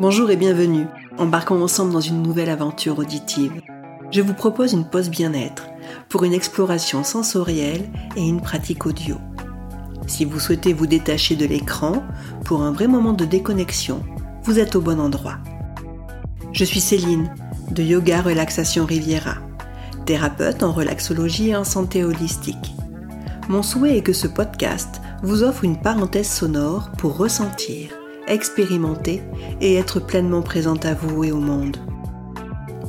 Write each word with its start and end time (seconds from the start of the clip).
Bonjour 0.00 0.28
et 0.32 0.36
bienvenue. 0.36 0.88
Embarquons 1.18 1.62
ensemble 1.62 1.92
dans 1.92 2.00
une 2.00 2.20
nouvelle 2.20 2.50
aventure 2.50 2.98
auditive. 2.98 3.62
Je 4.10 4.22
vous 4.22 4.34
propose 4.34 4.72
une 4.72 4.84
pause 4.84 5.08
bien-être 5.08 5.68
pour 6.08 6.24
une 6.24 6.32
exploration 6.32 7.04
sensorielle 7.04 7.88
et 8.16 8.26
une 8.26 8.40
pratique 8.40 8.86
audio. 8.86 9.18
Si 10.08 10.24
vous 10.24 10.40
souhaitez 10.40 10.72
vous 10.72 10.88
détacher 10.88 11.36
de 11.36 11.46
l'écran 11.46 12.02
pour 12.44 12.62
un 12.62 12.72
vrai 12.72 12.88
moment 12.88 13.12
de 13.12 13.24
déconnexion, 13.24 14.02
vous 14.42 14.58
êtes 14.58 14.74
au 14.74 14.80
bon 14.80 14.98
endroit. 14.98 15.38
Je 16.52 16.64
suis 16.64 16.80
Céline 16.80 17.32
de 17.70 17.84
Yoga 17.84 18.20
Relaxation 18.20 18.86
Riviera, 18.86 19.36
thérapeute 20.06 20.64
en 20.64 20.72
relaxologie 20.72 21.50
et 21.50 21.56
en 21.56 21.64
santé 21.64 22.02
holistique. 22.02 22.74
Mon 23.48 23.62
souhait 23.62 23.98
est 23.98 24.02
que 24.02 24.12
ce 24.12 24.26
podcast 24.26 25.00
vous 25.22 25.44
offre 25.44 25.62
une 25.62 25.80
parenthèse 25.80 26.28
sonore 26.28 26.90
pour 26.98 27.16
ressentir 27.16 27.90
expérimenter 28.26 29.22
et 29.60 29.74
être 29.76 30.00
pleinement 30.00 30.42
présente 30.42 30.84
à 30.84 30.94
vous 30.94 31.24
et 31.24 31.32
au 31.32 31.40
monde. 31.40 31.76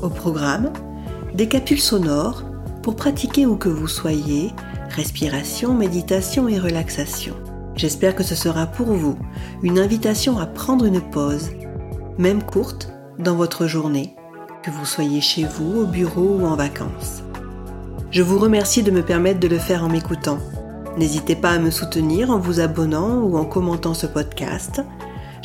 Au 0.01 0.09
programme, 0.09 0.71
des 1.33 1.47
capsules 1.47 1.81
sonores 1.81 2.43
pour 2.81 2.95
pratiquer 2.95 3.45
où 3.45 3.55
que 3.55 3.69
vous 3.69 3.87
soyez, 3.87 4.51
respiration, 4.89 5.73
méditation 5.73 6.47
et 6.47 6.59
relaxation. 6.59 7.35
J'espère 7.75 8.15
que 8.15 8.23
ce 8.23 8.35
sera 8.35 8.67
pour 8.67 8.87
vous 8.87 9.17
une 9.63 9.79
invitation 9.79 10.37
à 10.37 10.45
prendre 10.45 10.85
une 10.85 11.01
pause, 11.01 11.49
même 12.17 12.43
courte, 12.43 12.91
dans 13.19 13.35
votre 13.35 13.67
journée, 13.67 14.15
que 14.63 14.71
vous 14.71 14.85
soyez 14.85 15.21
chez 15.21 15.45
vous, 15.45 15.81
au 15.81 15.85
bureau 15.85 16.37
ou 16.39 16.45
en 16.45 16.55
vacances. 16.55 17.23
Je 18.11 18.21
vous 18.21 18.39
remercie 18.39 18.83
de 18.83 18.91
me 18.91 19.01
permettre 19.01 19.39
de 19.39 19.47
le 19.47 19.57
faire 19.57 19.83
en 19.83 19.89
m'écoutant. 19.89 20.39
N'hésitez 20.97 21.35
pas 21.35 21.51
à 21.51 21.59
me 21.59 21.71
soutenir 21.71 22.31
en 22.31 22.39
vous 22.39 22.61
abonnant 22.61 23.19
ou 23.21 23.37
en 23.37 23.43
commentant 23.43 23.93
ce 23.93 24.07
podcast 24.07 24.81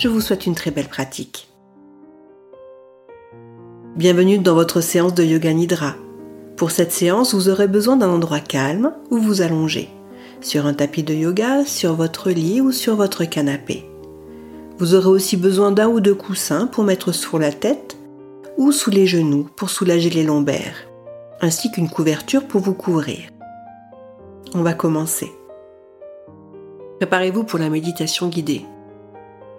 je 0.01 0.09
vous 0.09 0.23
souhaite 0.23 0.47
une 0.47 0.55
très 0.55 0.71
belle 0.71 0.89
pratique. 0.89 1.47
Bienvenue 3.97 4.39
dans 4.39 4.55
votre 4.55 4.81
séance 4.81 5.13
de 5.13 5.23
Yoga 5.23 5.53
Nidra. 5.53 5.95
Pour 6.57 6.71
cette 6.71 6.91
séance, 6.91 7.35
vous 7.35 7.51
aurez 7.51 7.69
besoin 7.69 7.97
d'un 7.97 8.09
endroit 8.09 8.41
calme 8.41 8.95
où 9.11 9.19
vous 9.19 9.43
allongez, 9.43 9.91
sur 10.41 10.65
un 10.65 10.73
tapis 10.73 11.03
de 11.03 11.13
yoga, 11.13 11.67
sur 11.67 11.97
votre 11.97 12.31
lit 12.31 12.63
ou 12.63 12.73
sur 12.73 12.97
votre 12.97 13.27
canapé. 13.27 13.85
Vous 14.79 14.95
aurez 14.95 15.09
aussi 15.09 15.37
besoin 15.37 15.71
d'un 15.71 15.89
ou 15.89 16.01
deux 16.01 16.15
coussins 16.15 16.67
pour 16.67 16.83
mettre 16.83 17.13
sur 17.13 17.39
la 17.39 17.53
tête 17.53 17.99
ou 18.57 18.73
sous 18.73 18.91
les 18.91 19.07
genoux 19.07 19.51
pour 19.55 19.69
soulager 19.69 20.09
les 20.09 20.25
lombaires, 20.25 20.89
ainsi 21.43 21.71
qu'une 21.71 21.91
couverture 21.91 22.47
pour 22.47 22.63
vous 22.63 22.75
couvrir. 22.75 23.29
On 24.55 24.63
va 24.63 24.73
commencer. 24.73 25.31
Préparez-vous 27.01 27.45
pour 27.45 27.59
la 27.59 27.69
méditation 27.69 28.29
guidée. 28.29 28.65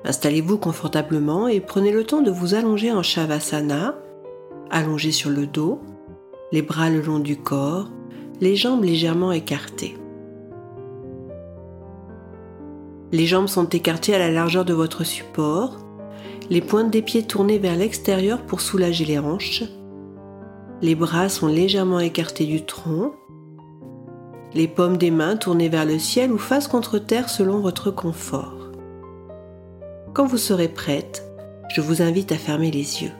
Installez-vous 0.04 0.58
confortablement 0.58 1.48
et 1.48 1.60
prenez 1.60 1.92
le 1.92 2.04
temps 2.04 2.22
de 2.22 2.32
vous 2.32 2.56
allonger 2.56 2.92
en 2.92 3.04
Shavasana, 3.04 3.96
allongé 4.72 5.12
sur 5.12 5.30
le 5.30 5.46
dos, 5.46 5.80
les 6.52 6.62
bras 6.62 6.90
le 6.90 7.02
long 7.02 7.20
du 7.20 7.38
corps, 7.38 7.90
les 8.40 8.56
jambes 8.56 8.84
légèrement 8.84 9.32
écartées. 9.32 9.96
Les 13.12 13.26
jambes 13.26 13.48
sont 13.48 13.70
écartées 13.70 14.16
à 14.16 14.20
la 14.20 14.32
largeur 14.32 14.66
de 14.66 14.74
votre 14.74 15.04
support, 15.04 15.78
les 16.50 16.62
pointes 16.62 16.90
des 16.90 17.02
pieds 17.02 17.24
tournées 17.24 17.60
vers 17.60 17.76
l'extérieur 17.76 18.42
pour 18.42 18.62
soulager 18.62 19.06
les 19.06 19.20
hanches, 19.20 19.64
les 20.82 20.96
bras 20.96 21.30
sont 21.30 21.48
légèrement 21.48 22.00
écartés 22.00 22.46
du 22.46 22.66
tronc, 22.66 23.14
les 24.54 24.68
paumes 24.68 24.98
des 24.98 25.12
mains 25.12 25.38
tournées 25.38 25.70
vers 25.70 25.86
le 25.86 26.00
ciel 26.00 26.32
ou 26.32 26.38
face 26.38 26.68
contre 26.68 26.98
terre 26.98 27.30
selon 27.30 27.60
votre 27.60 27.92
confort. 27.92 28.61
Quand 30.14 30.26
vous 30.26 30.38
serez 30.38 30.67
prête, 30.67 31.23
je 31.73 31.80
vous 31.80 32.02
invite 32.02 32.34
à 32.34 32.38
fermer 32.38 32.70
les 32.70 33.02
yeux. 33.02 33.12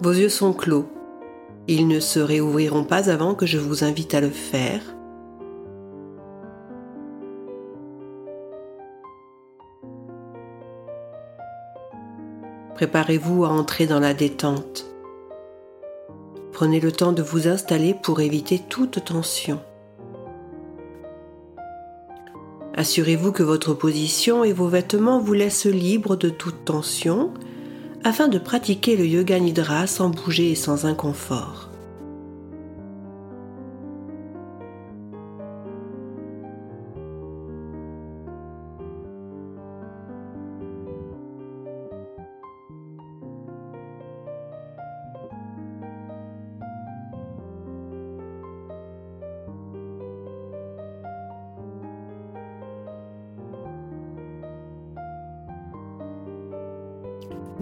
Vos 0.00 0.12
yeux 0.12 0.28
sont 0.28 0.52
clos. 0.52 0.86
Ils 1.68 1.88
ne 1.88 2.00
se 2.00 2.20
réouvriront 2.20 2.84
pas 2.84 3.10
avant 3.10 3.34
que 3.34 3.46
je 3.46 3.58
vous 3.58 3.82
invite 3.82 4.14
à 4.14 4.20
le 4.20 4.30
faire 4.30 4.82
Préparez-vous 12.78 13.44
à 13.44 13.48
entrer 13.48 13.88
dans 13.88 13.98
la 13.98 14.14
détente. 14.14 14.86
Prenez 16.52 16.78
le 16.78 16.92
temps 16.92 17.10
de 17.10 17.22
vous 17.22 17.48
installer 17.48 17.92
pour 17.92 18.20
éviter 18.20 18.60
toute 18.60 19.04
tension. 19.04 19.58
Assurez-vous 22.76 23.32
que 23.32 23.42
votre 23.42 23.74
position 23.74 24.44
et 24.44 24.52
vos 24.52 24.68
vêtements 24.68 25.18
vous 25.18 25.32
laissent 25.32 25.66
libre 25.66 26.14
de 26.14 26.30
toute 26.30 26.64
tension 26.64 27.34
afin 28.04 28.28
de 28.28 28.38
pratiquer 28.38 28.96
le 28.96 29.06
yoga 29.06 29.40
nidra 29.40 29.88
sans 29.88 30.10
bouger 30.10 30.52
et 30.52 30.54
sans 30.54 30.86
inconfort. 30.86 31.67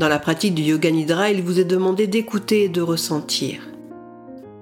Dans 0.06 0.10
la 0.10 0.20
pratique 0.20 0.54
du 0.54 0.62
yoga 0.62 0.88
nidra, 0.88 1.30
il 1.30 1.42
vous 1.42 1.58
est 1.58 1.64
demandé 1.64 2.06
d'écouter 2.06 2.62
et 2.62 2.68
de 2.68 2.80
ressentir. 2.80 3.58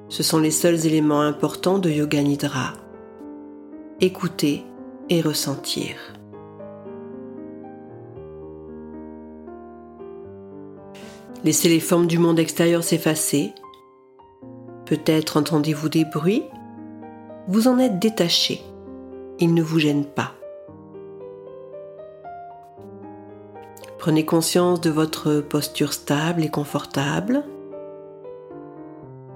Ce 0.09 0.23
sont 0.23 0.39
les 0.39 0.51
seuls 0.51 0.87
éléments 0.87 1.21
importants 1.21 1.79
de 1.79 1.91
yoga 1.91 2.23
nidra. 2.23 2.73
Écouter 4.01 4.65
et 5.11 5.21
ressentir. 5.21 5.97
Laissez 11.45 11.69
les 11.69 11.81
formes 11.81 12.07
du 12.07 12.17
monde 12.17 12.39
extérieur 12.39 12.83
s'effacer. 12.83 13.53
Peut-être 14.87 15.37
entendez-vous 15.37 15.91
des 15.91 16.07
bruits. 16.07 16.45
Vous 17.49 17.69
en 17.69 17.79
êtes 17.79 17.99
détaché. 17.99 18.63
Ils 19.41 19.53
ne 19.53 19.63
vous 19.63 19.79
gênent 19.79 20.07
pas. 20.07 20.33
Prenez 24.05 24.27
conscience 24.27 24.83
de 24.83 24.91
votre 24.91 25.41
posture 25.41 25.95
stable 25.95 26.45
et 26.45 26.51
confortable. 26.51 27.43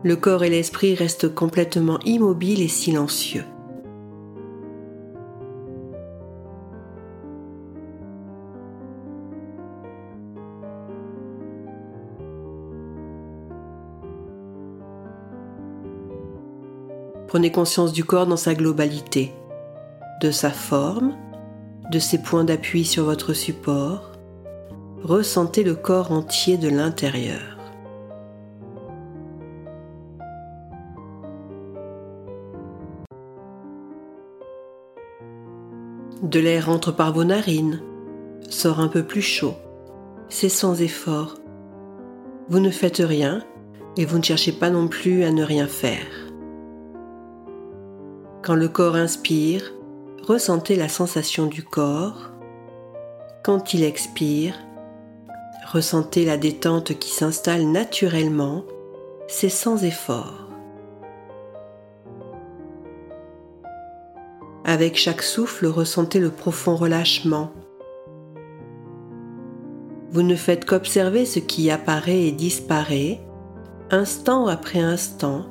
Le 0.03 0.15
corps 0.15 0.45
et 0.45 0.51
l'esprit 0.51 0.95
restent 0.95 1.35
complètement 1.35 1.99
immobiles 2.05 2.61
et 2.61 2.69
silencieux. 2.69 3.47
Prenez 17.27 17.51
conscience 17.51 17.95
du 17.95 18.05
corps 18.05 18.27
dans 18.27 18.37
sa 18.37 18.55
globalité, 18.55 19.33
de 20.21 20.31
sa 20.31 20.51
forme, 20.51 21.15
de 21.91 21.99
ses 21.99 22.19
points 22.19 22.45
d'appui 22.45 22.85
sur 22.85 23.05
votre 23.05 23.33
support, 23.33 24.18
ressentez 25.03 25.63
le 25.63 25.75
corps 25.75 26.13
entier 26.13 26.57
de 26.57 26.69
l'intérieur. 26.69 27.57
De 36.23 36.41
l'air 36.41 36.69
entre 36.69 36.91
par 36.93 37.13
vos 37.13 37.25
narines, 37.25 37.81
sort 38.51 38.81
un 38.81 38.89
peu 38.89 39.05
plus 39.05 39.23
chaud. 39.23 39.55
C'est 40.29 40.49
sans 40.49 40.83
effort. 40.83 41.37
Vous 42.49 42.61
ne 42.61 42.71
faites 42.71 43.03
rien 43.05 43.45
et 43.97 44.05
vous 44.05 44.19
ne 44.19 44.23
cherchez 44.23 44.53
pas 44.53 44.69
non 44.69 44.89
plus 44.89 45.25
à 45.25 45.31
ne 45.31 45.45
rien 45.45 45.67
faire. 45.67 46.07
Quand 48.43 48.55
le 48.55 48.69
corps 48.69 48.97
inspire, 48.97 49.73
ressentez 50.27 50.77
la 50.77 50.89
sensation 50.89 51.47
du 51.47 51.63
corps. 51.63 52.31
Quand 53.45 53.73
il 53.75 53.85
expire, 53.85 54.55
Ressentez 55.73 56.25
la 56.25 56.39
détente 56.39 56.99
qui 56.99 57.11
s'installe 57.11 57.67
naturellement, 57.67 58.65
c'est 59.27 59.51
sans 59.51 59.85
effort. 59.85 60.49
Avec 64.65 64.97
chaque 64.97 65.21
souffle, 65.21 65.67
ressentez 65.67 66.21
le 66.21 66.31
profond 66.31 66.75
relâchement. 66.75 67.53
Vous 70.11 70.23
ne 70.23 70.37
faites 70.37 70.65
qu'observer 70.65 71.27
ce 71.27 71.39
qui 71.39 71.71
apparaît 71.71 72.23
et 72.23 72.33
disparaît, 72.33 73.21
instant 73.91 74.47
après 74.47 74.81
instant, 74.81 75.45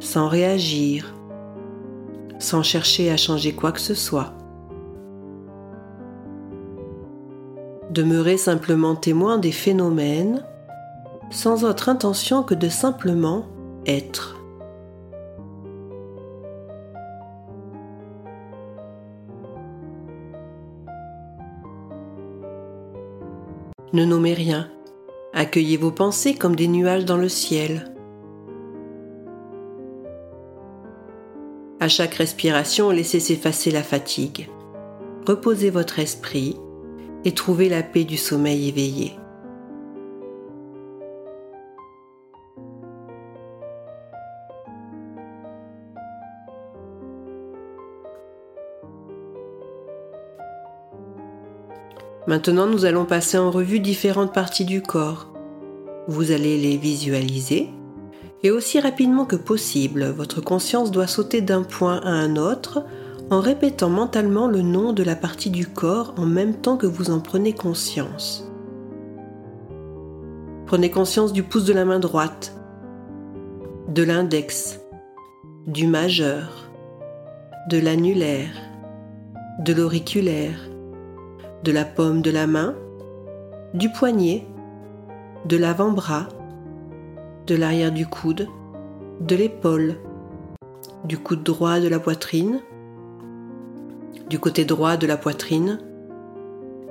sans 0.00 0.28
réagir, 0.28 1.14
sans 2.38 2.62
chercher 2.62 3.10
à 3.10 3.18
changer 3.18 3.54
quoi 3.54 3.72
que 3.72 3.80
ce 3.80 3.94
soit. 3.94 4.32
Demeurez 7.92 8.38
simplement 8.38 8.96
témoin 8.96 9.36
des 9.36 9.52
phénomènes, 9.52 10.42
sans 11.30 11.62
autre 11.66 11.90
intention 11.90 12.42
que 12.42 12.54
de 12.54 12.70
simplement 12.70 13.44
être. 13.84 14.40
Ne 23.92 24.06
nommez 24.06 24.32
rien. 24.32 24.70
Accueillez 25.34 25.76
vos 25.76 25.92
pensées 25.92 26.34
comme 26.34 26.56
des 26.56 26.68
nuages 26.68 27.04
dans 27.04 27.18
le 27.18 27.28
ciel. 27.28 27.94
À 31.78 31.88
chaque 31.88 32.14
respiration, 32.14 32.88
laissez 32.88 33.20
s'effacer 33.20 33.70
la 33.70 33.82
fatigue. 33.82 34.48
Reposez 35.26 35.68
votre 35.68 35.98
esprit 35.98 36.56
et 37.24 37.32
trouvez 37.32 37.68
la 37.68 37.82
paix 37.82 38.04
du 38.04 38.16
sommeil 38.16 38.68
éveillé. 38.68 39.12
Maintenant, 52.28 52.66
nous 52.66 52.84
allons 52.84 53.04
passer 53.04 53.36
en 53.36 53.50
revue 53.50 53.80
différentes 53.80 54.32
parties 54.32 54.64
du 54.64 54.80
corps. 54.80 55.28
Vous 56.06 56.30
allez 56.30 56.56
les 56.56 56.76
visualiser 56.76 57.68
et 58.44 58.50
aussi 58.50 58.80
rapidement 58.80 59.24
que 59.24 59.36
possible, 59.36 60.06
votre 60.06 60.40
conscience 60.40 60.90
doit 60.90 61.06
sauter 61.06 61.40
d'un 61.40 61.62
point 61.62 62.00
à 62.02 62.10
un 62.10 62.36
autre 62.36 62.84
en 63.32 63.40
répétant 63.40 63.88
mentalement 63.88 64.46
le 64.46 64.60
nom 64.60 64.92
de 64.92 65.02
la 65.02 65.16
partie 65.16 65.48
du 65.48 65.66
corps 65.66 66.12
en 66.18 66.26
même 66.26 66.52
temps 66.52 66.76
que 66.76 66.86
vous 66.86 67.10
en 67.10 67.18
prenez 67.18 67.54
conscience. 67.54 68.46
Prenez 70.66 70.90
conscience 70.90 71.32
du 71.32 71.42
pouce 71.42 71.64
de 71.64 71.72
la 71.72 71.86
main 71.86 71.98
droite, 71.98 72.54
de 73.88 74.02
l'index, 74.02 74.80
du 75.66 75.86
majeur, 75.86 76.70
de 77.70 77.78
l'annulaire, 77.78 78.52
de 79.60 79.72
l'auriculaire, 79.72 80.68
de 81.64 81.72
la 81.72 81.86
paume 81.86 82.20
de 82.20 82.30
la 82.30 82.46
main, 82.46 82.74
du 83.72 83.90
poignet, 83.90 84.46
de 85.46 85.56
l'avant-bras, 85.56 86.28
de 87.46 87.54
l'arrière 87.54 87.92
du 87.92 88.06
coude, 88.06 88.46
de 89.22 89.36
l'épaule, 89.36 89.96
du 91.06 91.16
coude 91.16 91.42
droit 91.42 91.80
de 91.80 91.88
la 91.88 91.98
poitrine, 91.98 92.60
du 94.32 94.38
côté 94.38 94.64
droit 94.64 94.96
de 94.96 95.06
la 95.06 95.18
poitrine, 95.18 95.78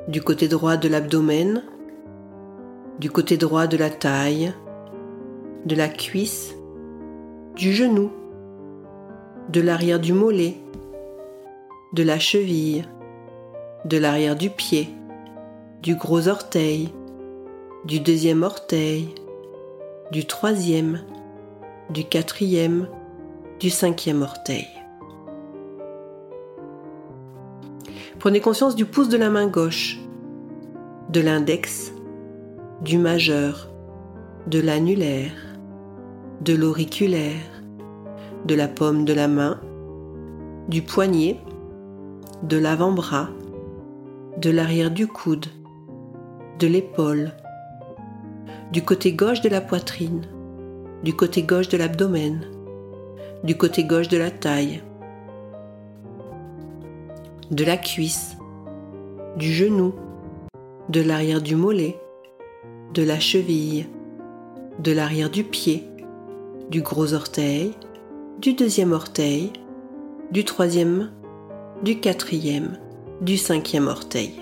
du 0.07 0.21
côté 0.21 0.47
droit 0.47 0.77
de 0.77 0.87
l'abdomen, 0.87 1.63
du 2.99 3.09
côté 3.09 3.35
droit 3.35 3.65
de 3.65 3.77
la 3.77 3.89
taille, 3.89 4.53
de 5.65 5.75
la 5.75 5.89
cuisse, 5.89 6.55
du 7.55 7.73
genou, 7.73 8.11
de 9.49 9.59
l'arrière 9.59 9.99
du 9.99 10.13
mollet, 10.13 10.57
de 11.93 12.03
la 12.03 12.19
cheville, 12.19 12.85
de 13.85 13.97
l'arrière 13.97 14.35
du 14.35 14.51
pied, 14.51 14.89
du 15.81 15.95
gros 15.95 16.27
orteil, 16.27 16.93
du 17.85 18.01
deuxième 18.01 18.43
orteil, 18.43 19.15
du 20.11 20.27
troisième, 20.27 21.01
du 21.89 22.03
quatrième, 22.03 22.87
du 23.59 23.71
cinquième 23.71 24.21
orteil. 24.21 24.67
Prenez 28.21 28.39
conscience 28.39 28.75
du 28.75 28.85
pouce 28.85 29.09
de 29.09 29.17
la 29.17 29.31
main 29.31 29.47
gauche, 29.47 29.99
de 31.09 31.21
l'index, 31.21 31.91
du 32.83 32.99
majeur, 32.99 33.71
de 34.45 34.59
l'annulaire, 34.59 35.31
de 36.41 36.53
l'auriculaire, 36.53 37.63
de 38.45 38.53
la 38.53 38.67
paume 38.67 39.05
de 39.05 39.13
la 39.13 39.27
main, 39.27 39.59
du 40.69 40.83
poignet, 40.83 41.39
de 42.43 42.57
l'avant-bras, 42.57 43.29
de 44.37 44.51
l'arrière 44.51 44.91
du 44.91 45.07
coude, 45.07 45.47
de 46.59 46.67
l'épaule, 46.67 47.31
du 48.71 48.83
côté 48.83 49.13
gauche 49.13 49.41
de 49.41 49.49
la 49.49 49.61
poitrine, 49.61 50.27
du 51.03 51.15
côté 51.15 51.41
gauche 51.41 51.69
de 51.69 51.77
l'abdomen, 51.77 52.41
du 53.43 53.57
côté 53.57 53.83
gauche 53.83 54.09
de 54.09 54.17
la 54.19 54.29
taille, 54.29 54.83
de 57.51 57.65
la 57.65 57.75
cuisse, 57.75 58.37
du 59.35 59.51
genou, 59.51 59.93
de 60.87 61.01
l'arrière 61.01 61.41
du 61.41 61.57
mollet, 61.57 61.99
de 62.93 63.03
la 63.03 63.19
cheville, 63.19 63.87
de 64.79 64.93
l'arrière 64.93 65.29
du 65.29 65.43
pied, 65.43 65.83
du 66.69 66.81
gros 66.81 67.13
orteil, 67.13 67.73
du 68.39 68.53
deuxième 68.53 68.93
orteil, 68.93 69.51
du 70.31 70.45
troisième, 70.45 71.11
du 71.83 71.99
quatrième, 71.99 72.77
du 73.19 73.37
cinquième 73.37 73.87
orteil. 73.87 74.33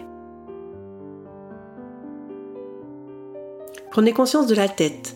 Prenez 3.90 4.14
conscience 4.14 4.46
de 4.46 4.54
la 4.54 4.70
tête, 4.70 5.16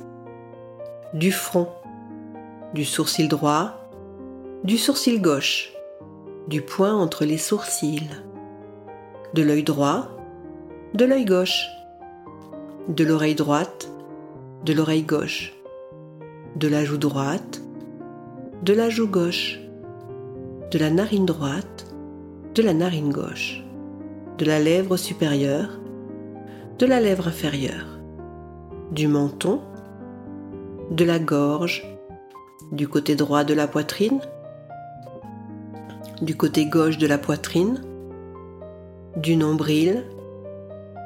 du 1.13 1.31
front, 1.31 1.67
du 2.73 2.85
sourcil 2.85 3.27
droit, 3.27 3.87
du 4.63 4.79
sourcil 4.79 5.21
gauche, 5.21 5.73
du 6.47 6.61
point 6.61 6.93
entre 6.95 7.25
les 7.25 7.37
sourcils, 7.37 8.09
de 9.33 9.43
l'œil 9.43 9.63
droit, 9.63 10.09
de 10.93 11.05
l'œil 11.05 11.25
gauche, 11.25 11.67
de 12.87 13.03
l'oreille 13.03 13.35
droite, 13.35 13.89
de 14.65 14.73
l'oreille 14.73 15.03
gauche, 15.03 15.53
de 16.55 16.67
la 16.67 16.83
joue 16.83 16.97
droite, 16.97 17.61
de 18.61 18.73
la 18.73 18.89
joue 18.89 19.07
gauche, 19.07 19.59
de 20.71 20.77
la 20.77 20.89
narine 20.89 21.25
droite, 21.25 21.93
de 22.55 22.61
la 22.61 22.73
narine 22.73 23.11
gauche, 23.11 23.63
de 24.37 24.45
la 24.45 24.59
lèvre 24.59 24.97
supérieure, 24.97 25.79
de 26.77 26.85
la 26.85 26.99
lèvre 26.99 27.27
inférieure, 27.27 27.99
du 28.91 29.07
menton, 29.07 29.61
de 30.91 31.05
la 31.05 31.19
gorge, 31.19 31.85
du 32.71 32.87
côté 32.87 33.15
droit 33.15 33.43
de 33.43 33.53
la 33.53 33.67
poitrine, 33.67 34.19
du 36.23 36.37
côté 36.37 36.65
gauche 36.65 36.97
de 36.97 37.07
la 37.07 37.17
poitrine, 37.17 37.81
du 39.17 39.35
nombril, 39.35 40.05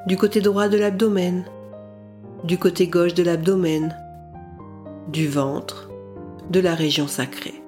du 0.05 0.15
côté 0.15 0.41
droit 0.41 0.67
de 0.67 0.77
l'abdomen, 0.77 1.45
du 2.43 2.59
côté 2.59 2.87
gauche 2.87 3.15
de 3.15 3.23
l'abdomen, 3.23 3.95
du 5.07 5.27
ventre, 5.27 5.89
de 6.51 6.59
la 6.59 6.75
région 6.75 7.07
sacrée. 7.07 7.61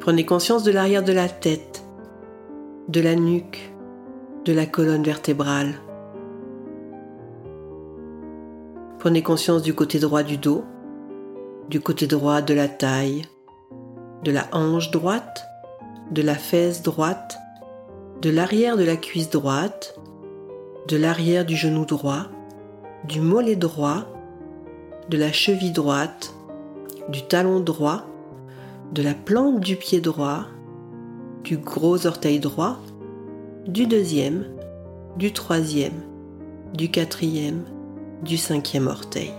Prenez 0.00 0.24
conscience 0.24 0.62
de 0.62 0.70
l'arrière 0.70 1.04
de 1.04 1.12
la 1.12 1.28
tête, 1.28 1.84
de 2.88 3.00
la 3.00 3.16
nuque, 3.16 3.70
de 4.46 4.52
la 4.54 4.64
colonne 4.64 5.02
vertébrale. 5.02 5.74
Prenez 8.98 9.22
conscience 9.22 9.62
du 9.62 9.74
côté 9.74 9.98
droit 9.98 10.22
du 10.22 10.38
dos, 10.38 10.64
du 11.68 11.80
côté 11.80 12.06
droit 12.06 12.42
de 12.42 12.54
la 12.54 12.68
taille, 12.68 13.22
de 14.22 14.30
la 14.30 14.46
hanche 14.52 14.90
droite, 14.90 15.46
de 16.10 16.22
la 16.22 16.34
fesse 16.34 16.82
droite, 16.82 17.38
de 18.22 18.30
l'arrière 18.30 18.76
de 18.76 18.84
la 18.84 18.96
cuisse 18.96 19.30
droite, 19.30 19.98
de 20.88 20.96
l'arrière 20.96 21.44
du 21.44 21.56
genou 21.56 21.84
droit, 21.84 22.26
du 23.04 23.20
mollet 23.20 23.56
droit, 23.56 24.04
de 25.08 25.18
la 25.18 25.32
cheville 25.32 25.72
droite, 25.72 26.34
du 27.08 27.22
talon 27.22 27.60
droit, 27.60 28.04
de 28.92 29.02
la 29.02 29.14
plante 29.14 29.60
du 29.60 29.76
pied 29.76 30.00
droit, 30.00 30.44
du 31.42 31.58
gros 31.58 32.06
orteil 32.06 32.40
droit, 32.40 32.78
du 33.66 33.86
deuxième, 33.86 34.44
du 35.16 35.32
troisième, 35.32 36.02
du 36.74 36.90
quatrième, 36.90 37.64
du 38.22 38.36
cinquième 38.36 38.86
orteil. 38.86 39.32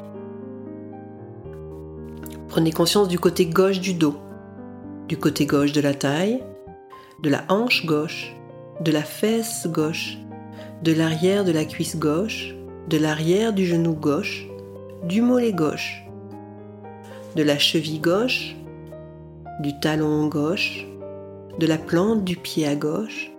Prenez 2.57 2.71
conscience 2.71 3.07
du 3.07 3.19
côté 3.19 3.45
gauche 3.45 3.79
du 3.79 3.93
dos, 3.93 4.15
du 5.07 5.15
côté 5.15 5.45
gauche 5.45 5.73
de 5.73 5.79
la 5.79 5.93
taille, 5.93 6.41
de 7.21 7.29
la 7.29 7.43
hanche 7.49 7.85
gauche, 7.85 8.35
de 8.81 8.91
la 8.91 9.03
fesse 9.03 9.67
gauche, 9.67 10.17
de 10.81 10.91
l'arrière 10.91 11.45
de 11.45 11.51
la 11.51 11.65
cuisse 11.65 11.99
gauche, 11.99 12.55
de 12.89 12.97
l'arrière 12.97 13.53
du 13.53 13.63
genou 13.63 13.93
gauche, 13.93 14.47
du 15.03 15.21
mollet 15.21 15.53
gauche, 15.53 16.03
de 17.35 17.43
la 17.43 17.59
cheville 17.59 17.99
gauche, 17.99 18.55
du 19.59 19.79
talon 19.79 20.25
gauche, 20.25 20.87
de 21.59 21.67
la 21.67 21.77
plante 21.77 22.23
du 22.23 22.37
pied 22.37 22.65
à 22.65 22.75
gauche, 22.75 23.31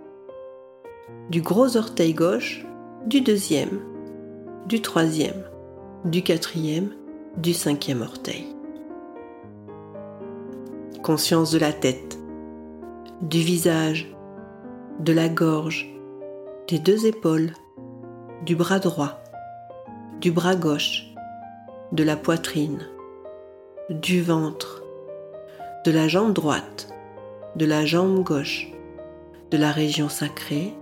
du 1.29 1.41
gros 1.41 1.75
orteil 1.75 2.13
gauche, 2.13 2.65
du 3.05 3.19
deuxième, 3.19 3.81
du 4.69 4.81
troisième, 4.81 5.43
du 6.05 6.23
quatrième, 6.23 6.91
du 7.35 7.53
cinquième 7.53 8.01
orteil. 8.01 8.45
Conscience 11.03 11.51
de 11.51 11.59
la 11.59 11.71
tête, 11.71 12.19
du 13.21 13.39
visage, 13.39 14.13
de 14.99 15.13
la 15.13 15.29
gorge, 15.29 15.89
des 16.67 16.77
deux 16.77 17.05
épaules, 17.05 17.53
du 18.45 18.57
bras 18.57 18.79
droit, 18.79 19.23
du 20.19 20.31
bras 20.31 20.57
gauche, 20.57 21.07
de 21.93 22.03
la 22.03 22.17
poitrine, 22.17 22.85
du 23.89 24.21
ventre, 24.21 24.83
de 25.85 25.91
la 25.91 26.09
jambe 26.09 26.33
droite, 26.33 26.89
de 27.55 27.65
la 27.65 27.85
jambe 27.85 28.21
gauche, 28.21 28.69
de 29.51 29.57
la 29.57 29.71
région 29.71 30.09
sacrée, 30.09 30.73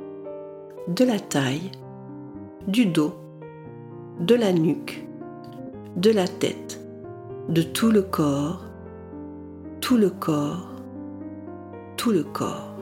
de 0.87 1.05
la 1.05 1.19
taille, 1.19 1.71
du 2.67 2.87
dos, 2.87 3.13
de 4.19 4.33
la 4.33 4.51
nuque, 4.51 5.05
de 5.95 6.09
la 6.09 6.27
tête, 6.27 6.81
de 7.49 7.61
tout 7.61 7.91
le 7.91 8.01
corps, 8.01 8.66
tout 9.87 9.95
le 9.95 10.09
corps, 10.09 10.67
tout 11.95 12.11
le 12.11 12.21
corps. 12.21 12.75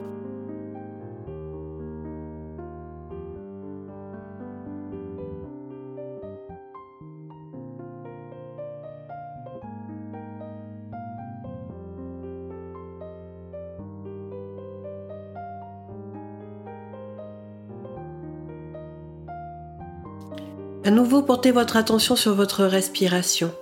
À 20.84 20.90
nouveau, 20.90 21.22
portez 21.22 21.52
votre 21.52 21.76
attention 21.76 22.16
sur 22.16 22.34
votre 22.34 22.64
respiration. 22.64 23.52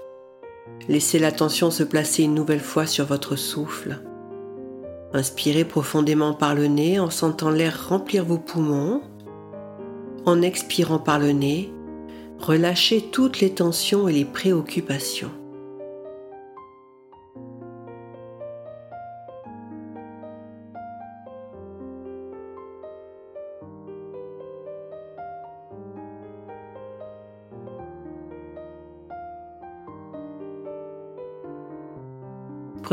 Laissez 0.89 1.19
l'attention 1.19 1.71
se 1.71 1.83
placer 1.83 2.25
une 2.25 2.35
nouvelle 2.35 2.61
fois 2.61 2.87
sur 2.87 3.07
votre 3.07 3.37
souffle. 3.37 4.01
Inspirez 5.13 5.65
profondément 5.65 6.35
par 6.35 6.55
le 6.55 6.67
nez 6.67 6.99
en 6.99 7.11
sentant 7.11 7.51
l'air 7.51 7.89
remplir 7.89 8.25
vos 8.25 8.39
poumons. 8.39 9.01
En 10.27 10.43
expirant 10.43 10.99
par 10.99 11.19
le 11.19 11.33
nez, 11.33 11.73
relâchez 12.39 13.01
toutes 13.13 13.41
les 13.41 13.51
tensions 13.51 14.09
et 14.09 14.13
les 14.13 14.25
préoccupations. 14.25 15.31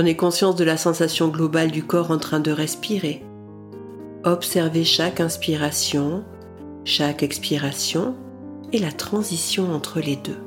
Prenez 0.01 0.15
conscience 0.15 0.55
de 0.55 0.63
la 0.63 0.77
sensation 0.77 1.27
globale 1.27 1.69
du 1.69 1.83
corps 1.83 2.09
en 2.09 2.17
train 2.17 2.39
de 2.39 2.49
respirer. 2.49 3.23
Observez 4.23 4.83
chaque 4.83 5.19
inspiration, 5.19 6.23
chaque 6.85 7.21
expiration 7.21 8.15
et 8.73 8.79
la 8.79 8.91
transition 8.91 9.71
entre 9.71 9.99
les 9.99 10.15
deux. 10.15 10.39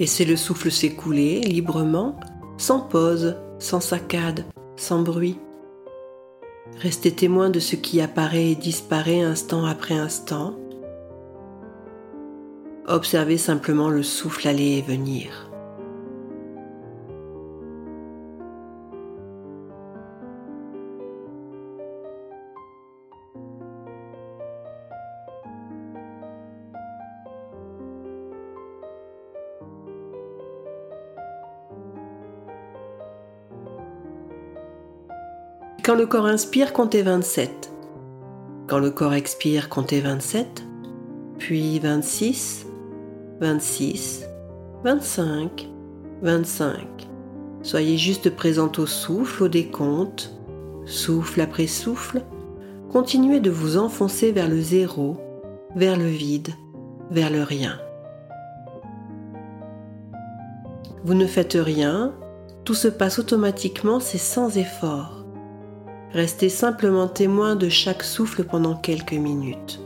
Laissez 0.00 0.24
le 0.24 0.36
souffle 0.36 0.70
s'écouler 0.70 1.42
librement, 1.42 2.18
sans 2.56 2.80
pause, 2.80 3.36
sans 3.58 3.80
saccade, 3.80 4.46
sans 4.74 5.02
bruit. 5.02 5.38
Restez 6.78 7.12
témoin 7.12 7.50
de 7.50 7.60
ce 7.60 7.76
qui 7.76 8.00
apparaît 8.00 8.52
et 8.52 8.54
disparaît 8.54 9.20
instant 9.20 9.66
après 9.66 9.94
instant. 9.94 10.56
Observez 12.86 13.36
simplement 13.36 13.90
le 13.90 14.02
souffle 14.02 14.48
aller 14.48 14.78
et 14.78 14.82
venir. 14.82 15.49
Quand 35.90 35.96
le 35.96 36.06
corps 36.06 36.26
inspire, 36.26 36.72
comptez 36.72 37.02
27. 37.02 37.72
Quand 38.68 38.78
le 38.78 38.92
corps 38.92 39.14
expire, 39.14 39.68
comptez 39.68 40.00
27. 40.00 40.62
Puis 41.36 41.80
26, 41.80 42.68
26, 43.40 44.24
25, 44.84 45.68
25. 46.22 46.78
Soyez 47.62 47.98
juste 47.98 48.30
présent 48.30 48.70
au 48.78 48.86
souffle, 48.86 49.42
au 49.42 49.48
décompte. 49.48 50.32
Souffle 50.86 51.40
après 51.40 51.66
souffle. 51.66 52.22
Continuez 52.92 53.40
de 53.40 53.50
vous 53.50 53.76
enfoncer 53.76 54.30
vers 54.30 54.48
le 54.48 54.60
zéro, 54.60 55.16
vers 55.74 55.96
le 55.96 56.06
vide, 56.06 56.50
vers 57.10 57.30
le 57.30 57.42
rien. 57.42 57.80
Vous 61.02 61.14
ne 61.14 61.26
faites 61.26 61.58
rien, 61.60 62.14
tout 62.62 62.74
se 62.74 62.86
passe 62.86 63.18
automatiquement, 63.18 63.98
c'est 63.98 64.18
sans 64.18 64.56
effort. 64.56 65.19
Restez 66.12 66.48
simplement 66.48 67.06
témoin 67.06 67.54
de 67.54 67.68
chaque 67.68 68.02
souffle 68.02 68.44
pendant 68.44 68.74
quelques 68.74 69.12
minutes. 69.12 69.80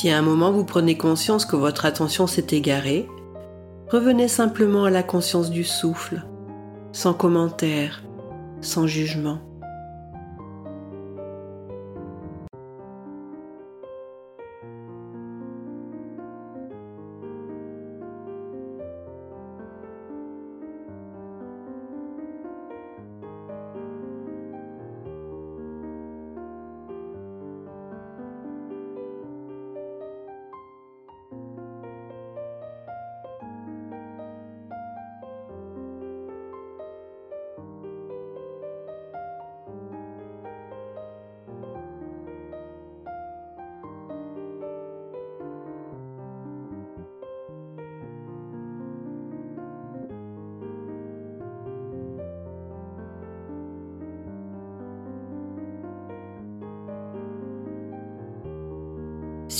Si 0.00 0.08
à 0.08 0.16
un 0.16 0.22
moment 0.22 0.50
vous 0.50 0.64
prenez 0.64 0.96
conscience 0.96 1.44
que 1.44 1.56
votre 1.56 1.84
attention 1.84 2.26
s'est 2.26 2.46
égarée, 2.52 3.06
revenez 3.90 4.28
simplement 4.28 4.86
à 4.86 4.90
la 4.90 5.02
conscience 5.02 5.50
du 5.50 5.62
souffle, 5.62 6.22
sans 6.90 7.12
commentaire, 7.12 8.02
sans 8.62 8.86
jugement. 8.86 9.40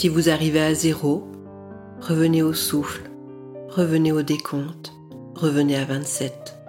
Si 0.00 0.09
vous 0.09 0.30
arrivez 0.30 0.62
à 0.62 0.73
zéro, 0.73 1.28
revenez 2.00 2.42
au 2.42 2.54
souffle, 2.54 3.11
revenez 3.69 4.12
au 4.12 4.23
décompte, 4.23 4.95
revenez 5.35 5.76
à 5.76 5.85
27. 5.85 6.60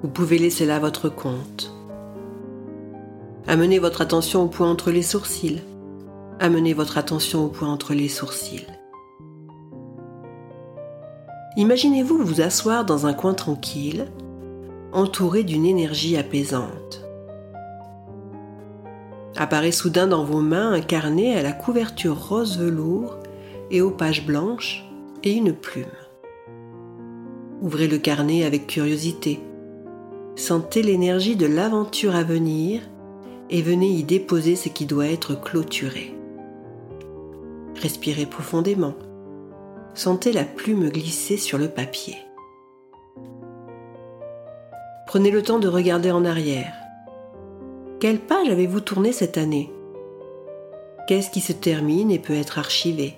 Vous 0.00 0.08
pouvez 0.08 0.38
laisser 0.38 0.64
là 0.64 0.78
votre 0.78 1.08
compte. 1.08 1.72
Amenez 3.48 3.80
votre 3.80 4.00
attention 4.00 4.44
au 4.44 4.46
point 4.46 4.70
entre 4.70 4.92
les 4.92 5.02
sourcils. 5.02 5.60
Amenez 6.38 6.72
votre 6.72 6.98
attention 6.98 7.44
au 7.44 7.48
point 7.48 7.68
entre 7.68 7.94
les 7.94 8.06
sourcils. 8.06 8.68
Imaginez-vous 11.56 12.18
vous 12.18 12.40
asseoir 12.40 12.84
dans 12.84 13.06
un 13.06 13.12
coin 13.12 13.34
tranquille, 13.34 14.06
entouré 14.92 15.42
d'une 15.42 15.66
énergie 15.66 16.16
apaisante. 16.16 17.04
Apparaît 19.36 19.72
soudain 19.72 20.06
dans 20.06 20.24
vos 20.24 20.40
mains 20.40 20.70
un 20.70 20.80
carnet 20.80 21.34
à 21.34 21.42
la 21.42 21.52
couverture 21.52 22.28
rose 22.28 22.56
velours 22.56 23.16
et 23.72 23.80
aux 23.80 23.90
pages 23.90 24.24
blanches 24.24 24.88
et 25.24 25.32
une 25.32 25.52
plume. 25.52 25.86
Ouvrez 27.60 27.88
le 27.88 27.98
carnet 27.98 28.44
avec 28.44 28.68
curiosité 28.68 29.40
Sentez 30.38 30.82
l'énergie 30.82 31.34
de 31.34 31.46
l'aventure 31.46 32.14
à 32.14 32.22
venir 32.22 32.80
et 33.50 33.60
venez 33.60 33.88
y 33.88 34.04
déposer 34.04 34.54
ce 34.54 34.68
qui 34.68 34.86
doit 34.86 35.08
être 35.08 35.34
clôturé. 35.34 36.14
Respirez 37.74 38.24
profondément. 38.24 38.94
Sentez 39.94 40.32
la 40.32 40.44
plume 40.44 40.90
glisser 40.90 41.38
sur 41.38 41.58
le 41.58 41.66
papier. 41.66 42.14
Prenez 45.08 45.32
le 45.32 45.42
temps 45.42 45.58
de 45.58 45.66
regarder 45.66 46.12
en 46.12 46.24
arrière. 46.24 46.72
Quelle 47.98 48.20
page 48.20 48.48
avez-vous 48.48 48.80
tourné 48.80 49.10
cette 49.10 49.38
année? 49.38 49.72
Qu'est-ce 51.08 51.30
qui 51.30 51.40
se 51.40 51.52
termine 51.52 52.12
et 52.12 52.20
peut 52.20 52.36
être 52.36 52.60
archivé? 52.60 53.14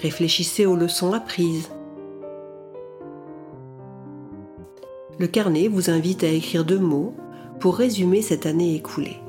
Réfléchissez 0.00 0.64
aux 0.64 0.76
leçons 0.76 1.12
apprises 1.12 1.70
Le 5.18 5.26
carnet 5.28 5.68
vous 5.68 5.90
invite 5.90 6.24
à 6.24 6.28
écrire 6.28 6.64
deux 6.64 6.78
mots 6.78 7.14
pour 7.60 7.76
résumer 7.76 8.20
cette 8.20 8.46
année 8.46 8.74
écoulée. 8.74 9.23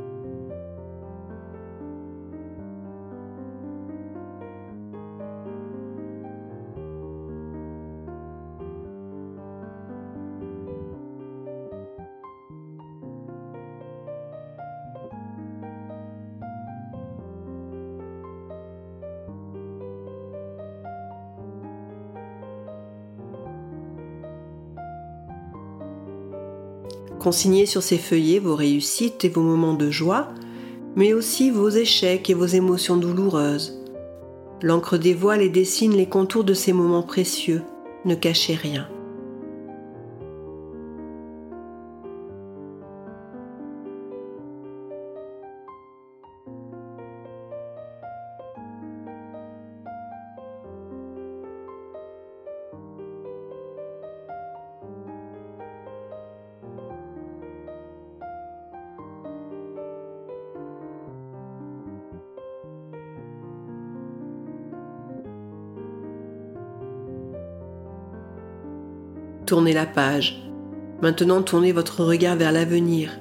Consignez 27.26 27.66
sur 27.66 27.82
ces 27.82 27.98
feuillets 27.98 28.38
vos 28.38 28.56
réussites 28.56 29.26
et 29.26 29.30
vos 29.30 29.42
moments 29.42 29.74
de 29.74 29.90
joie, 29.90 30.28
mais 30.96 31.14
aussi 31.14 31.50
vos 31.50 31.70
échecs 31.70 32.30
et 32.30 32.36
vos 32.36 32.46
émotions 32.46 32.98
douloureuses. 32.98 33.82
L'encre 34.62 35.00
dévoile 35.00 35.42
et 35.42 35.50
dessine 35.50 35.98
les 35.98 36.06
contours 36.06 36.44
de 36.44 36.54
ces 36.54 36.72
moments 36.72 37.02
précieux. 37.02 37.64
Ne 38.06 38.14
cachez 38.14 38.54
rien. 38.54 38.88
Tournez 69.46 69.74
la 69.74 69.86
page. 69.86 70.42
Maintenant 71.04 71.44
tournez 71.44 71.72
votre 71.72 72.04
regard 72.04 72.36
vers 72.36 72.52
l'avenir. 72.52 73.12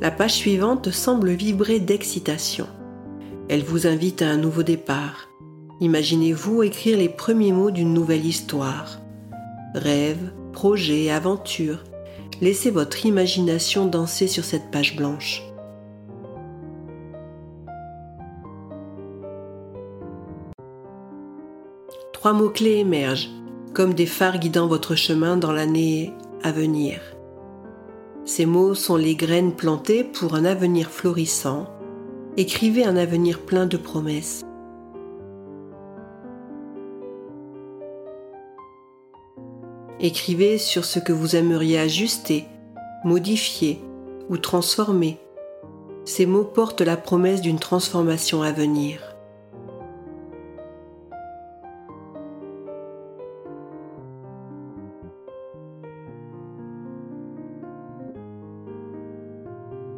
La 0.00 0.10
page 0.10 0.32
suivante 0.32 0.90
semble 0.90 1.28
vibrer 1.32 1.78
d'excitation. 1.78 2.66
Elle 3.50 3.62
vous 3.62 3.86
invite 3.86 4.22
à 4.22 4.30
un 4.30 4.38
nouveau 4.38 4.62
départ. 4.62 5.28
Imaginez-vous 5.80 6.62
écrire 6.62 6.96
les 6.96 7.10
premiers 7.10 7.52
mots 7.52 7.70
d'une 7.70 7.92
nouvelle 7.92 8.24
histoire. 8.24 8.98
Rêve, 9.74 10.32
projet, 10.54 11.10
aventure. 11.10 11.84
Laissez 12.40 12.70
votre 12.70 13.04
imagination 13.04 13.84
danser 13.84 14.28
sur 14.28 14.44
cette 14.44 14.70
page 14.70 14.96
blanche. 14.96 15.42
Trois 22.14 22.32
mots-clés 22.32 22.78
émergent 22.78 23.28
comme 23.74 23.94
des 23.94 24.06
phares 24.06 24.38
guidant 24.38 24.66
votre 24.66 24.94
chemin 24.94 25.36
dans 25.36 25.52
l'année 25.52 26.12
à 26.42 26.52
venir. 26.52 27.00
Ces 28.24 28.46
mots 28.46 28.74
sont 28.74 28.96
les 28.96 29.16
graines 29.16 29.54
plantées 29.54 30.04
pour 30.04 30.34
un 30.34 30.44
avenir 30.44 30.90
florissant. 30.90 31.68
Écrivez 32.36 32.84
un 32.84 32.96
avenir 32.96 33.40
plein 33.40 33.66
de 33.66 33.76
promesses. 33.76 34.42
Écrivez 40.00 40.58
sur 40.58 40.84
ce 40.84 40.98
que 40.98 41.12
vous 41.12 41.36
aimeriez 41.36 41.78
ajuster, 41.78 42.46
modifier 43.04 43.80
ou 44.28 44.36
transformer. 44.36 45.18
Ces 46.04 46.26
mots 46.26 46.44
portent 46.44 46.80
la 46.80 46.96
promesse 46.96 47.40
d'une 47.40 47.60
transformation 47.60 48.42
à 48.42 48.50
venir. 48.50 49.11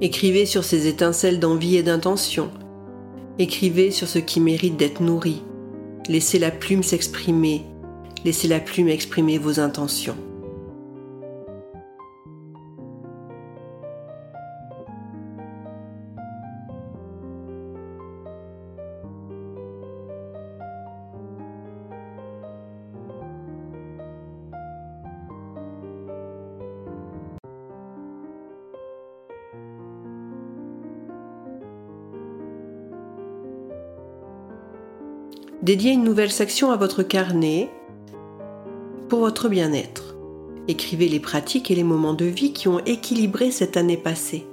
Écrivez 0.00 0.44
sur 0.44 0.64
ces 0.64 0.88
étincelles 0.88 1.38
d'envie 1.38 1.76
et 1.76 1.84
d'intention. 1.84 2.50
Écrivez 3.38 3.92
sur 3.92 4.08
ce 4.08 4.18
qui 4.18 4.40
mérite 4.40 4.76
d'être 4.76 5.00
nourri. 5.00 5.42
Laissez 6.08 6.38
la 6.40 6.50
plume 6.50 6.82
s'exprimer. 6.82 7.62
Laissez 8.24 8.48
la 8.48 8.58
plume 8.58 8.88
exprimer 8.88 9.38
vos 9.38 9.60
intentions. 9.60 10.16
Dédiez 35.64 35.92
une 35.92 36.04
nouvelle 36.04 36.30
section 36.30 36.72
à 36.72 36.76
votre 36.76 37.02
carnet 37.02 37.70
pour 39.08 39.20
votre 39.20 39.48
bien-être. 39.48 40.14
Écrivez 40.68 41.08
les 41.08 41.20
pratiques 41.20 41.70
et 41.70 41.74
les 41.74 41.82
moments 41.82 42.12
de 42.12 42.26
vie 42.26 42.52
qui 42.52 42.68
ont 42.68 42.80
équilibré 42.80 43.50
cette 43.50 43.78
année 43.78 43.96
passée. 43.96 44.46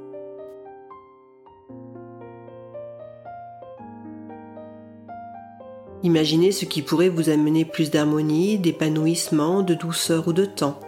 Imaginez 6.02 6.54
ce 6.54 6.64
qui 6.64 6.82
pourrait 6.82 7.10
vous 7.10 7.30
amener 7.30 7.66
plus 7.66 7.92
d'harmonie, 7.92 8.58
d'épanouissement, 8.58 9.64
de 9.64 9.74
douceur 9.74 10.30
ou 10.30 10.34
de 10.34 10.46
temps. 10.46 10.80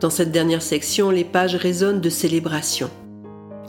Dans 0.00 0.10
cette 0.10 0.30
dernière 0.30 0.62
section, 0.62 1.10
les 1.10 1.24
pages 1.24 1.54
résonnent 1.54 2.02
de 2.02 2.10
célébration. 2.10 2.90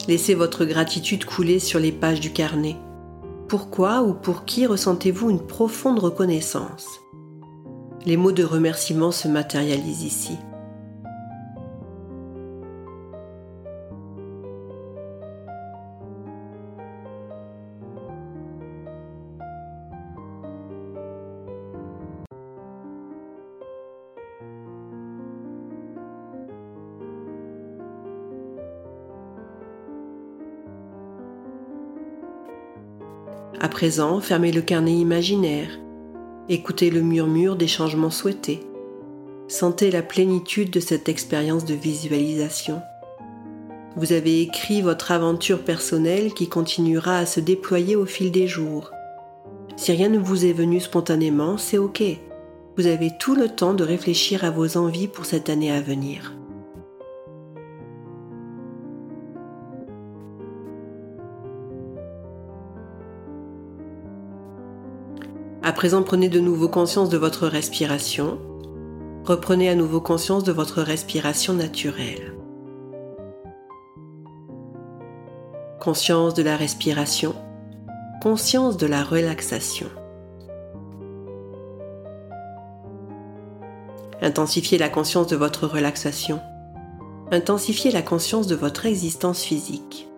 Laissez 0.08 0.34
votre 0.34 0.64
gratitude 0.64 1.24
couler 1.24 1.58
sur 1.58 1.80
les 1.80 1.92
pages 1.92 2.20
du 2.20 2.32
carnet. 2.32 2.76
Pourquoi 3.48 4.02
ou 4.02 4.12
pour 4.12 4.44
qui 4.44 4.66
ressentez-vous 4.66 5.30
une 5.30 5.46
profonde 5.46 5.98
reconnaissance? 5.98 6.86
Les 8.04 8.16
mots 8.18 8.32
de 8.32 8.44
remerciement 8.44 9.10
se 9.10 9.26
matérialisent 9.26 10.04
ici. 10.04 10.38
Fermez 34.20 34.50
le 34.50 34.60
carnet 34.60 34.94
imaginaire. 34.94 35.68
Écoutez 36.48 36.90
le 36.90 37.00
murmure 37.00 37.56
des 37.56 37.68
changements 37.68 38.10
souhaités. 38.10 38.60
Sentez 39.46 39.90
la 39.90 40.02
plénitude 40.02 40.70
de 40.70 40.80
cette 40.80 41.08
expérience 41.08 41.64
de 41.64 41.74
visualisation. 41.74 42.82
Vous 43.96 44.12
avez 44.12 44.42
écrit 44.42 44.82
votre 44.82 45.12
aventure 45.12 45.62
personnelle 45.62 46.34
qui 46.34 46.48
continuera 46.48 47.18
à 47.18 47.26
se 47.26 47.40
déployer 47.40 47.94
au 47.94 48.04
fil 48.04 48.32
des 48.32 48.46
jours. 48.46 48.90
Si 49.76 49.92
rien 49.92 50.08
ne 50.08 50.18
vous 50.18 50.44
est 50.44 50.52
venu 50.52 50.80
spontanément, 50.80 51.56
c'est 51.56 51.78
OK. 51.78 52.02
Vous 52.76 52.86
avez 52.86 53.10
tout 53.18 53.36
le 53.36 53.48
temps 53.48 53.74
de 53.74 53.84
réfléchir 53.84 54.44
à 54.44 54.50
vos 54.50 54.76
envies 54.76 55.08
pour 55.08 55.24
cette 55.24 55.48
année 55.48 55.72
à 55.72 55.80
venir. 55.80 56.34
À 65.62 65.72
présent, 65.72 66.02
prenez 66.02 66.28
de 66.28 66.38
nouveau 66.38 66.68
conscience 66.68 67.08
de 67.08 67.18
votre 67.18 67.48
respiration. 67.48 68.38
Reprenez 69.24 69.68
à 69.68 69.74
nouveau 69.74 70.00
conscience 70.00 70.44
de 70.44 70.52
votre 70.52 70.82
respiration 70.82 71.52
naturelle. 71.52 72.34
Conscience 75.80 76.34
de 76.34 76.42
la 76.42 76.56
respiration. 76.56 77.34
Conscience 78.22 78.76
de 78.76 78.86
la 78.86 79.02
relaxation. 79.02 79.88
Intensifiez 84.22 84.78
la 84.78 84.88
conscience 84.88 85.26
de 85.26 85.36
votre 85.36 85.66
relaxation. 85.66 86.40
Intensifiez 87.30 87.90
la 87.90 88.02
conscience 88.02 88.46
de 88.46 88.54
votre 88.54 88.86
existence 88.86 89.42
physique. 89.42 90.08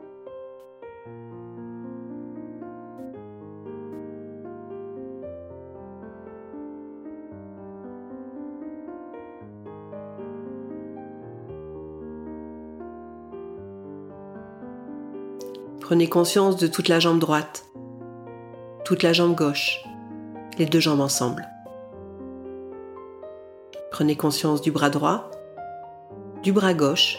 Prenez 15.90 16.08
conscience 16.08 16.56
de 16.56 16.68
toute 16.68 16.86
la 16.86 17.00
jambe 17.00 17.18
droite, 17.18 17.66
toute 18.84 19.02
la 19.02 19.12
jambe 19.12 19.34
gauche, 19.34 19.84
les 20.56 20.66
deux 20.66 20.78
jambes 20.78 21.00
ensemble. 21.00 21.48
Prenez 23.90 24.14
conscience 24.14 24.62
du 24.62 24.70
bras 24.70 24.88
droit, 24.88 25.32
du 26.44 26.52
bras 26.52 26.74
gauche, 26.74 27.18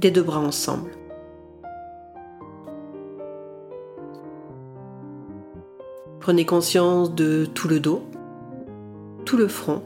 des 0.00 0.10
deux 0.10 0.22
bras 0.22 0.40
ensemble. 0.40 0.90
Prenez 6.20 6.44
conscience 6.44 7.14
de 7.14 7.46
tout 7.46 7.68
le 7.68 7.80
dos, 7.80 8.02
tout 9.24 9.38
le 9.38 9.48
front, 9.48 9.82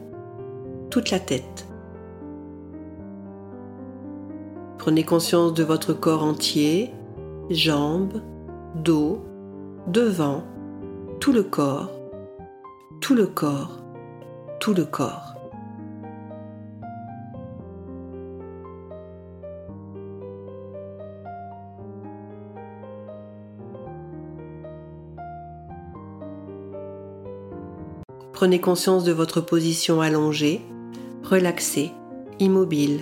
toute 0.89 1.09
la 1.09 1.21
tête. 1.21 1.69
Prenez 4.77 5.05
conscience 5.05 5.53
de 5.53 5.63
votre 5.63 5.93
corps 5.93 6.25
entier, 6.25 6.91
jambes, 7.49 8.21
dos, 8.75 9.21
devant, 9.87 10.43
tout 11.19 11.33
le 11.33 11.43
corps, 11.43 11.89
tout 13.01 13.15
le 13.15 13.25
corps, 13.25 13.79
tout 14.59 14.73
le 14.73 14.85
corps. 14.85 15.35
Prenez 28.33 28.61
conscience 28.61 29.03
de 29.03 29.11
votre 29.11 29.41
position 29.41 29.99
allongée, 29.99 30.61
relaxée, 31.23 31.91
immobile. 32.39 33.01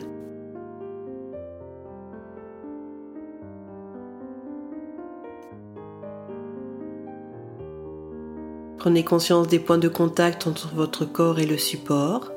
Prenez 8.78 9.04
conscience 9.04 9.48
des 9.48 9.60
points 9.60 9.80
de 9.80 9.88
contact 9.88 10.46
entre 10.46 10.74
votre 10.76 11.06
corps 11.06 11.40
et 11.40 11.46
le 11.46 11.58
support. 11.58 12.32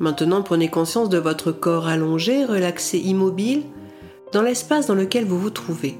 Maintenant, 0.00 0.42
prenez 0.42 0.68
conscience 0.68 1.08
de 1.08 1.18
votre 1.18 1.52
corps 1.52 1.86
allongé, 1.86 2.44
relaxé, 2.44 2.98
immobile, 2.98 3.64
dans 4.32 4.42
l'espace 4.42 4.86
dans 4.86 4.94
lequel 4.94 5.24
vous 5.24 5.38
vous 5.38 5.50
trouvez. 5.50 5.98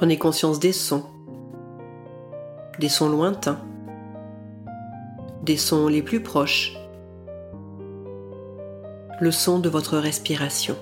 Prenez 0.00 0.16
conscience 0.16 0.58
des 0.58 0.72
sons, 0.72 1.04
des 2.78 2.88
sons 2.88 3.10
lointains, 3.10 3.60
des 5.42 5.58
sons 5.58 5.88
les 5.88 6.00
plus 6.00 6.22
proches, 6.22 6.74
le 9.20 9.30
son 9.30 9.58
de 9.58 9.68
votre 9.68 9.98
respiration. 9.98 10.74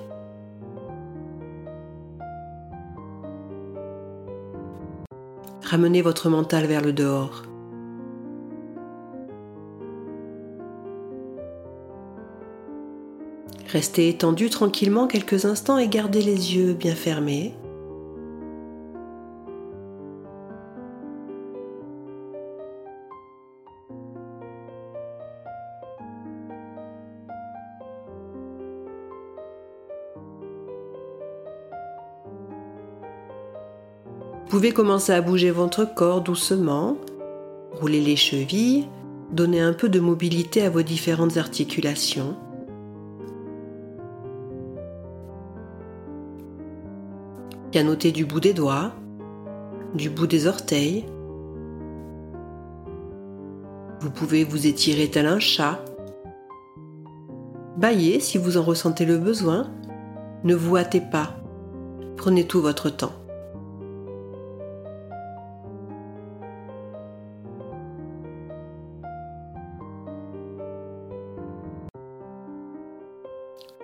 Ramenez 5.65 6.01
votre 6.01 6.29
mental 6.29 6.67
vers 6.67 6.83
le 6.83 6.93
dehors. 6.93 7.43
Restez 13.67 14.11
étendu 14.11 14.49
tranquillement 14.49 15.09
quelques 15.09 15.45
instants 15.45 15.79
et 15.79 15.89
gardez 15.89 16.23
les 16.23 16.55
yeux 16.55 16.75
bien 16.75 16.95
fermés. 16.95 17.57
Pouvez 34.59 34.73
commencer 34.73 35.12
à 35.12 35.21
bouger 35.21 35.53
votre 35.53 35.85
corps 35.85 36.21
doucement, 36.21 36.97
rouler 37.71 38.01
les 38.01 38.16
chevilles, 38.16 38.88
donner 39.31 39.61
un 39.61 39.73
peu 39.73 39.88
de 39.88 40.01
mobilité 40.01 40.64
à 40.64 40.68
vos 40.68 40.83
différentes 40.83 41.37
articulations. 41.37 42.35
Pianoter 47.71 48.11
du 48.11 48.25
bout 48.25 48.40
des 48.40 48.53
doigts, 48.53 48.90
du 49.94 50.11
bout 50.11 50.27
des 50.27 50.49
orteils. 50.49 51.05
Vous 54.01 54.11
pouvez 54.11 54.42
vous 54.42 54.66
étirer 54.66 55.09
tel 55.09 55.27
un 55.27 55.38
chat. 55.38 55.79
Baillez 57.77 58.18
si 58.18 58.38
vous 58.38 58.57
en 58.57 58.64
ressentez 58.64 59.05
le 59.05 59.18
besoin. 59.18 59.71
Ne 60.42 60.57
vous 60.57 60.77
hâtez 60.77 61.01
pas. 61.01 61.37
Prenez 62.16 62.44
tout 62.44 62.61
votre 62.61 62.90
temps. 62.90 63.12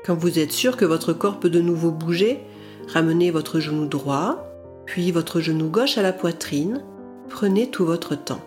Quand 0.04 0.14
vous 0.14 0.38
êtes 0.38 0.52
sûr 0.52 0.76
que 0.76 0.84
votre 0.84 1.14
corps 1.14 1.40
peut 1.40 1.48
de 1.48 1.62
nouveau 1.62 1.90
bouger, 1.90 2.40
ramenez 2.88 3.30
votre 3.30 3.58
genou 3.58 3.86
droit, 3.86 4.46
puis 4.84 5.10
votre 5.10 5.40
genou 5.40 5.70
gauche 5.70 5.96
à 5.96 6.02
la 6.02 6.12
poitrine. 6.12 6.82
Prenez 7.30 7.70
tout 7.70 7.86
votre 7.86 8.14
temps. 8.14 8.42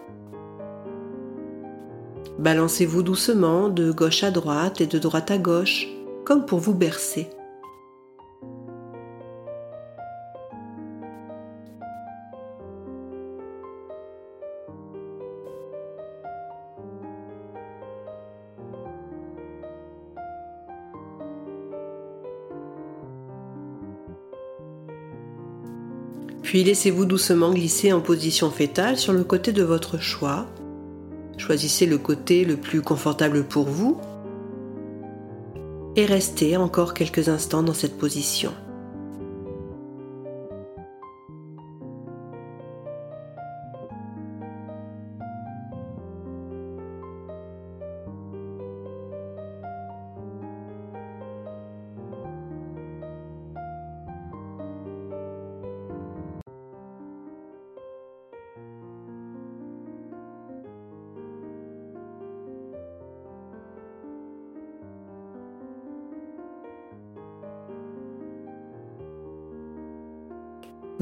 Balancez-vous 2.38 3.02
doucement 3.02 3.70
de 3.70 3.92
gauche 3.92 4.24
à 4.24 4.30
droite 4.30 4.82
et 4.82 4.86
de 4.86 5.00
droite 5.00 5.32
à 5.32 5.40
gauche, 5.40 5.88
comme 6.26 6.46
pour 6.46 6.60
vous 6.60 6.76
bercer. 6.76 7.28
Puis 26.48 26.64
laissez-vous 26.64 27.04
doucement 27.04 27.52
glisser 27.52 27.92
en 27.92 28.00
position 28.00 28.50
fétale 28.50 28.96
sur 28.96 29.12
le 29.12 29.26
côté 29.26 29.52
de 29.52 29.64
votre 29.64 30.00
choix. 30.00 30.46
Choisissez 31.38 31.86
le 31.86 31.98
côté 31.98 32.46
le 32.46 32.56
plus 32.56 32.82
confortable 32.82 33.44
pour 33.44 33.66
vous 33.66 34.00
et 35.98 36.06
restez 36.06 36.56
encore 36.56 36.94
quelques 36.94 37.28
instants 37.28 37.64
dans 37.64 37.74
cette 37.74 37.98
position. 37.98 38.54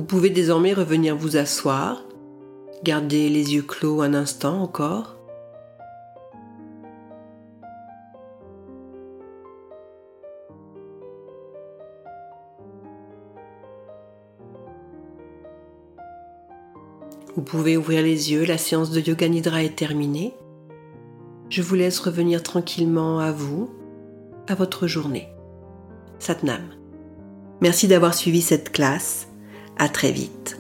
Pouvez 0.05 0.29
désormais 0.29 0.73
revenir 0.73 1.15
vous 1.15 1.37
asseoir, 1.37 2.03
garder 2.83 3.29
les 3.29 3.53
yeux 3.53 3.61
clos 3.61 4.01
un 4.01 4.13
instant 4.13 4.61
encore. 4.61 5.15
Vous 17.35 17.41
pouvez 17.41 17.75
ouvrir 17.75 18.01
les 18.01 18.31
yeux, 18.31 18.45
la 18.45 18.57
séance 18.57 18.91
de 18.91 19.01
Yoga 19.01 19.27
Nidra 19.27 19.63
est 19.63 19.75
terminée. 19.75 20.33
Je 21.49 21.61
vous 21.61 21.75
laisse 21.75 21.99
revenir 21.99 22.41
tranquillement 22.43 23.19
à 23.19 23.31
vous, 23.31 23.69
à 24.47 24.55
votre 24.55 24.87
journée. 24.87 25.27
Satnam. 26.17 26.61
Merci 27.59 27.87
d'avoir 27.87 28.13
suivi 28.13 28.41
cette 28.41 28.71
classe. 28.71 29.27
À 29.77 29.89
très 29.89 30.11
vite. 30.11 30.57